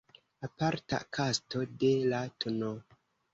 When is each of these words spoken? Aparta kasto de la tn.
Aparta 0.45 0.99
kasto 1.17 1.61
de 1.85 1.93
la 2.15 2.23
tn. 2.41 2.59